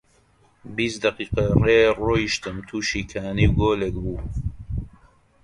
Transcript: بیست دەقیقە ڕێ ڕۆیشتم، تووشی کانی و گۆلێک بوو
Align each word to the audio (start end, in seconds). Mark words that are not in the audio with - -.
بیست 0.75 0.99
دەقیقە 1.03 1.45
ڕێ 1.65 1.79
ڕۆیشتم، 2.05 2.57
تووشی 2.67 3.03
کانی 3.11 3.45
و 3.49 3.55
گۆلێک 3.59 3.95
بوو 4.03 4.17